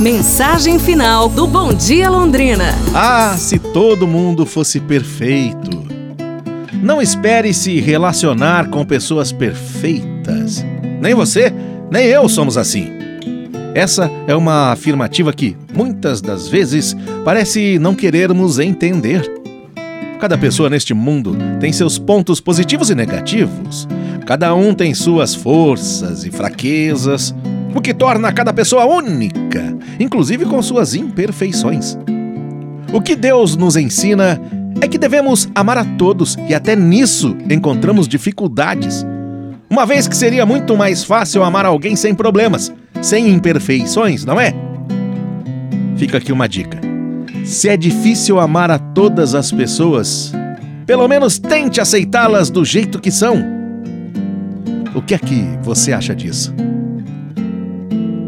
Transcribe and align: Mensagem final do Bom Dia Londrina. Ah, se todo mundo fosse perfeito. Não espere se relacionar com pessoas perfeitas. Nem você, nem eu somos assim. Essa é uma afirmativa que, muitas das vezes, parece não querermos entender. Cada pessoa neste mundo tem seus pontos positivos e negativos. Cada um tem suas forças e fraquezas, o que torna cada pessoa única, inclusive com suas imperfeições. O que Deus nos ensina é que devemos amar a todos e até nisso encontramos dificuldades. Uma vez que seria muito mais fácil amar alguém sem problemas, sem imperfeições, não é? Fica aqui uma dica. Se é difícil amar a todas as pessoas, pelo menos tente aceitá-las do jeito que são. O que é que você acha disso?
Mensagem 0.00 0.78
final 0.78 1.28
do 1.28 1.46
Bom 1.46 1.74
Dia 1.74 2.08
Londrina. 2.08 2.74
Ah, 2.94 3.34
se 3.36 3.58
todo 3.58 4.06
mundo 4.06 4.46
fosse 4.46 4.80
perfeito. 4.80 5.84
Não 6.72 7.02
espere 7.02 7.52
se 7.52 7.78
relacionar 7.80 8.70
com 8.70 8.82
pessoas 8.82 9.30
perfeitas. 9.30 10.64
Nem 11.02 11.14
você, 11.14 11.52
nem 11.90 12.06
eu 12.06 12.30
somos 12.30 12.56
assim. 12.56 12.88
Essa 13.74 14.10
é 14.26 14.34
uma 14.34 14.72
afirmativa 14.72 15.34
que, 15.34 15.54
muitas 15.74 16.22
das 16.22 16.48
vezes, 16.48 16.96
parece 17.22 17.78
não 17.78 17.94
querermos 17.94 18.58
entender. 18.58 19.30
Cada 20.18 20.38
pessoa 20.38 20.70
neste 20.70 20.94
mundo 20.94 21.36
tem 21.60 21.74
seus 21.74 21.98
pontos 21.98 22.40
positivos 22.40 22.88
e 22.88 22.94
negativos. 22.94 23.86
Cada 24.24 24.54
um 24.54 24.72
tem 24.72 24.94
suas 24.94 25.34
forças 25.34 26.24
e 26.24 26.30
fraquezas, 26.30 27.34
o 27.74 27.80
que 27.80 27.94
torna 27.94 28.32
cada 28.32 28.52
pessoa 28.52 28.84
única, 28.84 29.76
inclusive 29.98 30.44
com 30.44 30.60
suas 30.62 30.94
imperfeições. 30.94 31.96
O 32.92 33.00
que 33.00 33.14
Deus 33.14 33.56
nos 33.56 33.76
ensina 33.76 34.40
é 34.80 34.88
que 34.88 34.98
devemos 34.98 35.48
amar 35.54 35.78
a 35.78 35.84
todos 35.84 36.36
e 36.48 36.54
até 36.54 36.74
nisso 36.74 37.36
encontramos 37.48 38.08
dificuldades. 38.08 39.06
Uma 39.68 39.86
vez 39.86 40.08
que 40.08 40.16
seria 40.16 40.44
muito 40.44 40.76
mais 40.76 41.04
fácil 41.04 41.44
amar 41.44 41.64
alguém 41.64 41.94
sem 41.94 42.14
problemas, 42.14 42.72
sem 43.00 43.28
imperfeições, 43.28 44.24
não 44.24 44.40
é? 44.40 44.52
Fica 45.96 46.18
aqui 46.18 46.32
uma 46.32 46.48
dica. 46.48 46.80
Se 47.44 47.68
é 47.68 47.76
difícil 47.76 48.40
amar 48.40 48.70
a 48.70 48.78
todas 48.78 49.34
as 49.34 49.52
pessoas, 49.52 50.32
pelo 50.86 51.06
menos 51.06 51.38
tente 51.38 51.80
aceitá-las 51.80 52.50
do 52.50 52.64
jeito 52.64 53.00
que 53.00 53.10
são. 53.10 53.36
O 54.94 55.00
que 55.00 55.14
é 55.14 55.18
que 55.18 55.44
você 55.62 55.92
acha 55.92 56.14
disso? 56.16 56.52